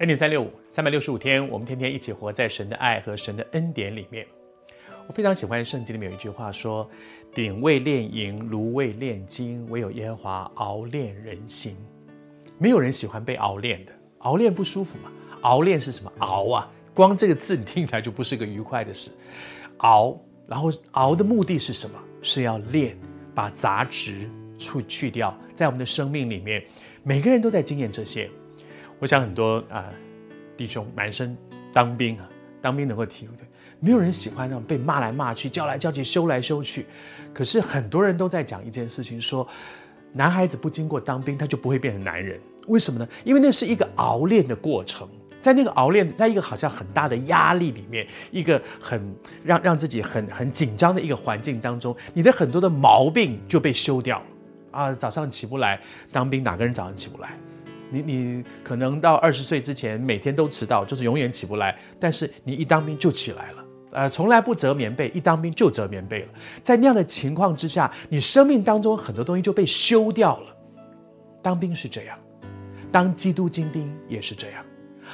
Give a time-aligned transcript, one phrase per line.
[0.00, 4.26] 恩典三六五，三百六十五天，我们天天一起活在神的爱和神的恩典里面。
[5.06, 6.86] 我非常喜欢圣经里面有一句话说
[7.32, 11.74] ：“鼎为炼银，炉为炼金，唯有耶和华熬炼人心。”
[12.60, 15.10] 没有人喜欢被熬炼的，熬炼不舒服嘛？
[15.40, 16.12] 熬炼是什么？
[16.18, 16.70] 熬啊！
[16.92, 19.10] 光这个字你听起来就不是个愉快的事。
[19.78, 21.98] 熬，然后熬的目的是什么？
[22.20, 22.94] 是要炼，
[23.34, 25.34] 把杂质去去掉。
[25.54, 26.62] 在我们的生命里面，
[27.02, 28.28] 每个人都在经验这些。
[28.98, 29.84] 我想很多啊、
[30.56, 31.36] 弟兄男生
[31.72, 32.28] 当兵啊，
[32.62, 33.34] 当兵能够体会，
[33.78, 36.86] 没有人喜欢那种被骂来骂去、叫来叫去、修来修去。
[37.34, 39.46] 可是很多人都在讲一件事情，说
[40.12, 42.40] 男孩子不经过当兵，他就不会变成男人。
[42.68, 43.06] 为什么呢？
[43.22, 45.06] 因为那是一个熬炼的过程，
[45.42, 54.24] 在那个熬炼，在一个好像很大的压力里面，一个很让让自己很很紧张的一个环境当中，你的很多的毛病就被修掉了
[54.70, 54.92] 啊。
[54.94, 55.78] 早上起不来，
[56.10, 57.38] 当兵哪个人早上起不来？
[57.90, 61.78] 你你可能到二十岁之前每天都迟到，就是永远起不来。
[62.00, 66.28] 但是你一当兵就起来了，呃，从来不折棉被，一当兵就折棉被了。
[66.62, 70.56] 在那样的情况之下，你生命当中很多东西就被修掉了。
[71.42, 72.18] 当兵是这样，
[72.90, 74.64] 当基督精兵也是这样。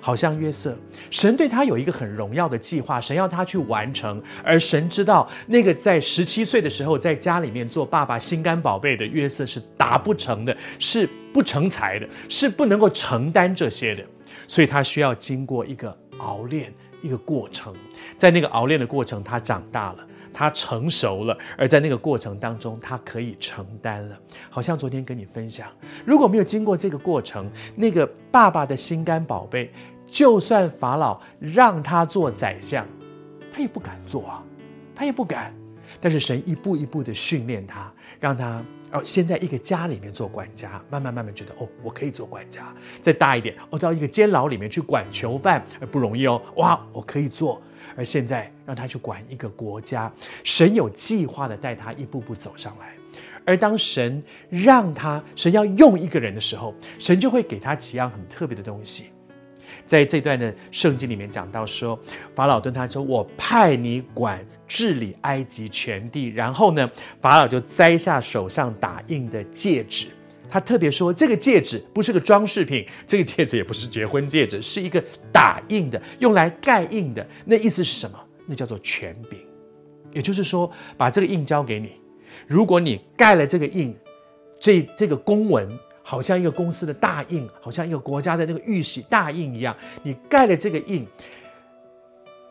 [0.00, 0.76] 好像约瑟，
[1.10, 4.22] 神对他有一个很荣耀的计划，神要他去完成。
[4.42, 14.04] 而神知道，那个在十七岁的时候在家里面做爸爸心肝宝贝的约瑟是达不成的，是不成才的，是不能够承担这些的。
[14.48, 17.74] 所以他需要经过一个熬炼，一个过程。
[18.16, 20.06] 在那个熬炼的过程，他长大了。
[20.36, 24.18] 他成熟了，而在那个过程当中，他可以承担了。
[24.50, 25.66] 好像昨天跟你分享，
[26.04, 29.72] 如果没有经过这个过程，那个爸爸的心肝宝贝，
[30.06, 32.86] 就算法老让他做宰相，
[33.50, 34.44] 他也不敢做啊，
[34.94, 35.54] 他也不敢。
[35.98, 37.90] 但是神一步一步的训练他，
[38.26, 38.60] 让他
[38.90, 42.74] 哦，先在一个家里面做管家，慢慢慢慢觉得哦，我可以做管家。
[43.00, 47.62] 再大一点，哦，到一个监牢里面去管囚犯，而不容易哦，哇，我可以做。
[47.96, 52.94] 而现在让他去管一个国家，神有计划的带他一步步走上来。
[53.44, 54.20] 而当神
[54.50, 59.04] 让他，神要用一个人的时候，神就会给他几样很特别的东西。
[59.86, 61.96] 在这段的圣经里面讲到说，
[62.34, 66.90] 法老对他说：“我派你管治理埃及全地。”然后呢，
[67.20, 70.08] 法老就摘下手上打印的戒指。
[70.48, 77.26] 他特别说，这个戒指不是个装饰品，这个戒指也不是结婚戒指，是一个打印的，用来盖印的。
[77.44, 78.18] 那意思是什么？
[78.46, 79.40] 那叫做权柄。
[80.12, 81.92] 也就是说，把这个印交给你，
[82.46, 83.94] 如果你盖了这个印，
[84.60, 85.68] 这这个公文
[86.02, 91.04] 好像一个公司的大印，好像一个国家的那个玉玺大印一样，你盖了这个印，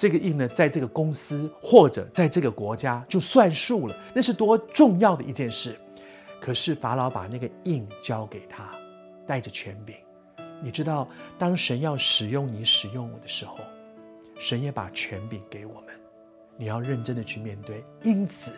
[0.00, 3.94] 这个印呢，在这个公司或者在这个国家就算数了。
[4.14, 5.78] 那是多重要的一件事。
[6.40, 8.72] 可是法老把那个印交给他，
[9.26, 9.94] 带着权柄。
[10.62, 11.06] 你知道，
[11.38, 13.58] 当神要使用你、使用我的时候，
[14.38, 15.94] 神也把权柄给我们。
[16.56, 17.84] 你要认真的去面对。
[18.02, 18.52] 因此，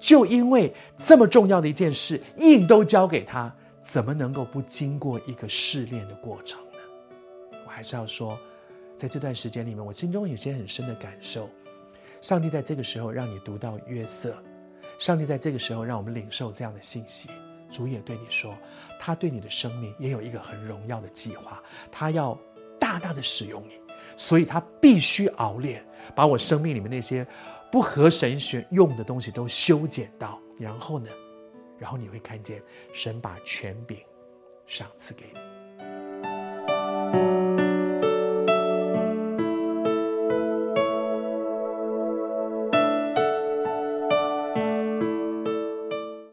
[0.00, 7.58] 就因为这么重要的一件事，印都交给他，怎么能够不经过一个试炼的过程呢？
[7.66, 8.38] 我还是要说，
[8.96, 11.50] 在这段时间里面，我心中有些很深的感受。
[12.20, 14.36] 上帝在这个时候让你读到约瑟。
[14.98, 17.28] 上帝在这个时候让我们领受这样的信息，
[17.70, 18.56] 主也对你说，
[18.98, 21.62] 他对你的生命也有一个很荣耀的计划，
[21.92, 22.36] 他要
[22.80, 23.78] 大大的使用你，
[24.16, 27.26] 所以他必须熬炼，把我生命里面那些
[27.70, 31.10] 不合神选用的东西都修剪到，然后呢，
[31.78, 32.62] 然后你会看见
[32.94, 33.98] 神把权柄
[34.66, 35.55] 赏赐给你。